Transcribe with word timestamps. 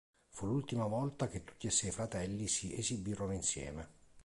Fu 0.29 0.47
l'ultima 0.47 0.87
volta 0.87 1.27
che 1.27 1.43
tutti 1.43 1.67
e 1.67 1.69
sei 1.69 1.89
i 1.89 1.91
fratelli 1.91 2.47
si 2.47 2.73
esibirono 2.75 3.33
insieme. 3.35 3.89